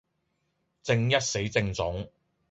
[0.81, 2.09] 正一死剩種